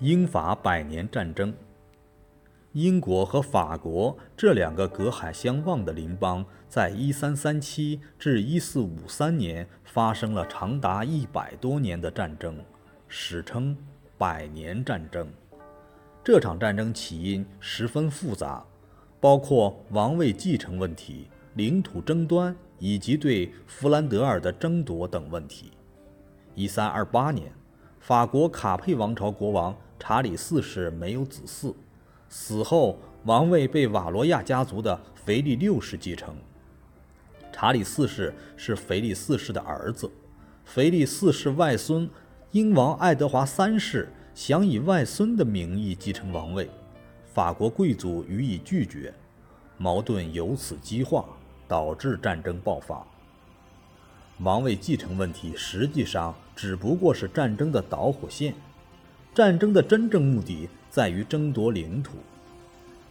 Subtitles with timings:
[0.00, 1.54] 英法百年战争。
[2.72, 12.58] 英国和法国这两个隔海相望的邻邦，在1337至1453年发生了长达一百多年的战争，
[13.08, 13.74] 史称
[14.18, 15.26] 百年战争。
[16.22, 18.62] 这场战争起因十分复杂，
[19.18, 25.70] 包括王位继承问题、领土争端以及对弗兰德尔的争夺等问题。
[26.56, 27.52] 1328年，
[28.06, 29.76] 法国卡佩王朝国王。
[29.98, 31.74] 查理四世没有子嗣，
[32.28, 36.36] 死后王位被瓦罗亚家族的腓力六世继承。
[37.50, 40.08] 查理四世是腓力四世的儿子，
[40.64, 42.08] 腓力四世外孙
[42.52, 46.70] 英王爱德华三世想以外孙的名义继承王位，
[47.34, 49.12] 法国贵族予以拒绝，
[49.78, 51.24] 矛盾由此激化，
[51.66, 53.04] 导致战争爆发。
[54.38, 58.54] 王位继承问题实际上只不过是战争的导火线。
[59.34, 62.16] 战争的真正目的在于争夺领土。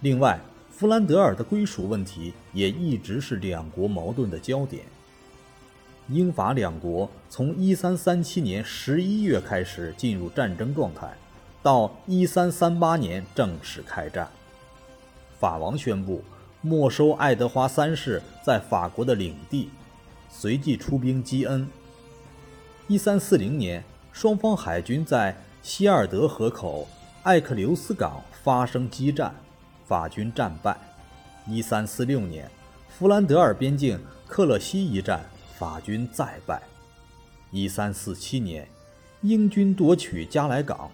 [0.00, 4.82] 另外，弗兰德尔的归属问题也一直是两国矛盾的焦点。
[6.08, 11.14] 英法两国从1337年11月开始进入战争状态，
[11.62, 14.28] 到1338年正式开战。
[15.38, 16.22] 法王宣布
[16.60, 19.68] 没收爱德华三世在法国的领地，
[20.30, 21.66] 随即出兵基恩。
[22.88, 23.82] 1340年，
[24.12, 26.86] 双方海军在希尔德河口、
[27.22, 29.34] 艾克留斯港发生激战，
[29.86, 30.76] 法军战败。
[31.48, 32.50] 1346年，
[32.88, 35.24] 弗兰德尔边境克勒西一战，
[35.56, 36.60] 法军再败。
[37.52, 38.68] 1347年，
[39.22, 40.90] 英军夺取加莱港。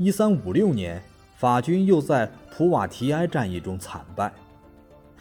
[0.00, 1.02] 1356年，
[1.36, 4.32] 法军又在普瓦提埃战役中惨败。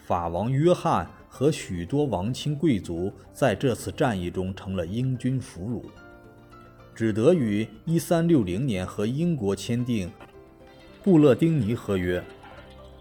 [0.08, 5.82] 法王约翰和许多王亲贵族在这次战役中成了英军俘虏。
[6.94, 10.10] 只得于1360年和英国签订
[11.02, 12.20] 《布勒丁尼合约》。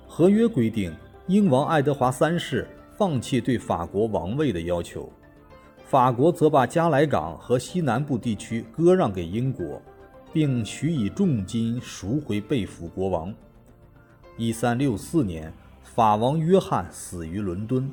[0.07, 0.95] 合约规定，
[1.27, 5.11] 英王爱德华三世放弃对法国王位的要求，
[5.85, 9.83] 法国则把加莱港和西南部地区割让给英国，
[10.33, 13.35] 并许以重金赎回被俘国王。
[14.39, 15.53] 1364年，
[15.83, 17.91] 法王约翰死于伦敦，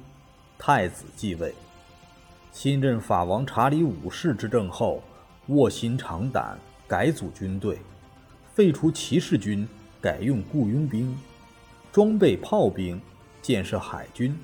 [0.57, 1.53] 太子继位。
[2.51, 5.03] 新任法王查理五世执政后。
[5.49, 6.59] 卧薪尝胆，
[6.89, 7.79] 改组军队，
[8.53, 9.65] 废除骑士军，
[10.01, 11.17] 改用雇佣兵，
[11.89, 12.99] 装备炮兵，
[13.41, 14.37] 建设海军，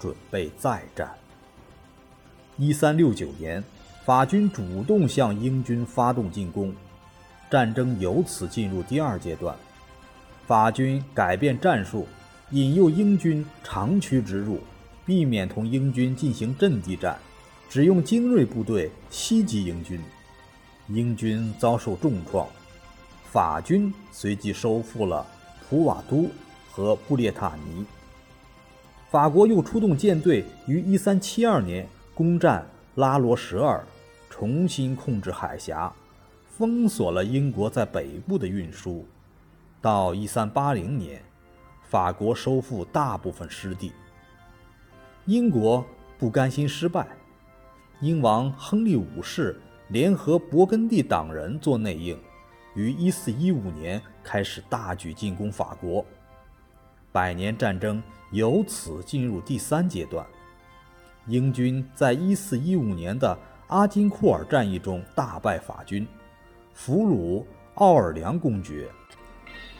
[0.00, 1.10] 准备再战。
[2.56, 3.62] 一三六九年，
[4.02, 6.74] 法军主动向英军发动进攻，
[7.50, 9.54] 战争由此进入第二阶段。
[10.46, 12.08] 法军改变战术，
[12.52, 14.58] 引诱英军长驱直入，
[15.06, 17.16] 避免同英军进行阵地战，
[17.70, 20.00] 只用精锐部队袭击英军。
[20.88, 22.46] 英军遭受重创，
[23.30, 25.24] 法军随即收复了
[25.68, 26.28] 普瓦都
[26.70, 27.86] 和布列塔尼。
[29.08, 32.66] 法国又出动舰队于1372年攻占
[32.96, 33.84] 拉罗什尔，
[34.28, 35.92] 重新控制海峡，
[36.48, 39.06] 封锁了英国在北部的运输。
[39.80, 41.22] 到1380年，
[41.88, 43.92] 法国收复大部分失地。
[45.26, 45.84] 英国
[46.16, 47.04] 不甘心失败，
[48.00, 49.60] 英王亨利五世。
[49.88, 52.18] 联合勃艮第党人做内应，
[52.74, 56.04] 于1415年开始大举进攻法国。
[57.12, 60.26] 百年战争由此进入第三阶段。
[61.28, 63.38] 英军在1415年的
[63.68, 66.04] 阿金库尔战役中大败法军，
[66.74, 67.44] 俘虏
[67.74, 68.88] 奥尔良公爵，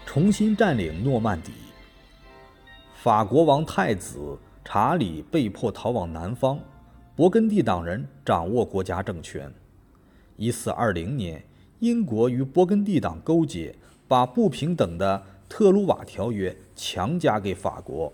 [0.04, 1.52] 重新占领诺曼底。
[2.94, 6.58] 法国王太子查理被迫逃往南方，
[7.16, 9.48] 勃艮第党人掌握国家政权。
[10.36, 11.40] 一四二零年，
[11.78, 13.72] 英国与勃艮第党勾结，
[14.08, 18.12] 把不平等的特鲁瓦条约强加给法国。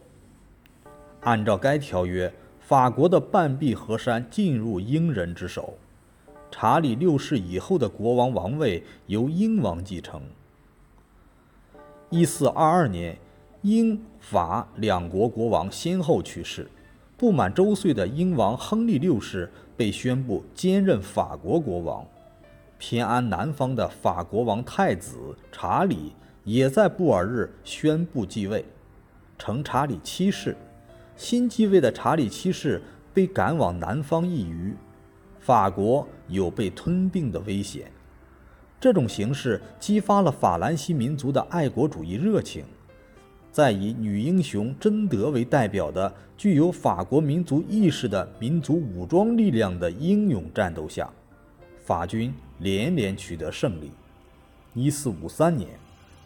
[1.22, 2.30] 按照该条约，
[2.60, 5.78] 法国的半壁河山进入英人之手，
[6.50, 10.20] 查理六世以后的国王王位由英王继承。
[12.10, 13.16] 一四二二年，
[13.62, 16.68] 英法两国国王先后去世，
[17.16, 22.04] 不满周岁的英王亨利六世被宣布兼任法国国王。
[22.76, 25.16] 偏安南方的法国王太子
[25.52, 26.12] 查理
[26.42, 28.64] 也在布尔日宣布继位，
[29.38, 30.56] 成查理七世。
[31.14, 32.82] 新继位的查理七世
[33.14, 34.74] 被赶往南方一隅，
[35.38, 37.92] 法国有被吞并的危险。
[38.80, 42.64] 这种形势激发了法兰西民族的爱国主义热情。
[43.52, 51.08] 在以女英雄贞德为代表的具有法国民族意识的民族武装力量的英勇战斗下，
[51.84, 52.34] 法军。
[52.58, 53.90] 连连取得胜利。
[54.72, 55.68] 一四五三年，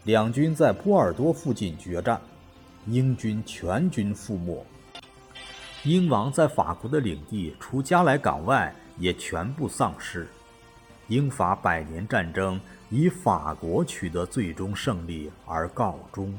[0.03, 2.21] 两军在波尔多附近决战，
[2.85, 4.63] 英军全军覆没。
[5.83, 10.27] 英王在法国的领地除加莱港外，也全部丧失。
[11.07, 16.31] 英法百年战争以法国取得最终胜利而告终。